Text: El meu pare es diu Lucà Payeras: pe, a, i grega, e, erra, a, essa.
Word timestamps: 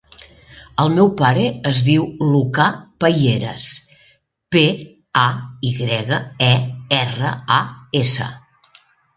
El 0.83 0.87
meu 0.93 1.09
pare 1.17 1.43
es 1.71 1.81
diu 1.89 2.07
Lucà 2.29 2.65
Payeras: 3.05 3.67
pe, 4.57 4.65
a, 5.25 5.29
i 5.71 5.75
grega, 5.83 6.21
e, 6.47 6.51
erra, 7.03 7.37
a, 7.61 7.61
essa. 8.05 8.31